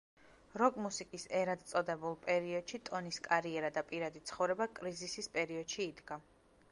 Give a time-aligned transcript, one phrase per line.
[0.59, 6.19] როკ მუსიკის ერად წოდებულ პერიოდში ტონის კარიერა და პირადი ცხოვრება კრიზისის პერიოდში იდგა.